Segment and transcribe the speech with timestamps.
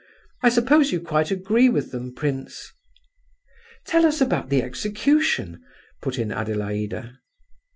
[0.41, 2.71] I suppose you quite agree with them, prince?"
[3.85, 5.61] "Tell us about the execution,"
[6.01, 7.19] put in Adelaida.